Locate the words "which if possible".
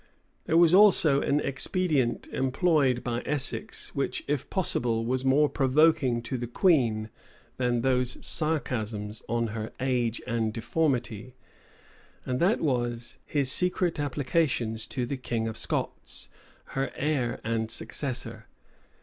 3.93-5.05